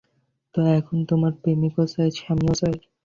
তো, 0.55 0.61
এখন 0.77 0.97
তোমার 1.09 1.33
প্রেমিকও 1.41 1.85
চাই, 1.93 2.09
স্বামীও 2.17 2.53
চাই? 2.61 2.75